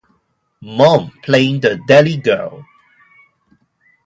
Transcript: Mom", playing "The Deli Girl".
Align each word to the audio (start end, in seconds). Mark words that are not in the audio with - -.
Mom", 0.63 1.11
playing 1.21 1.59
"The 1.59 1.79
Deli 1.85 2.17
Girl". 2.17 2.65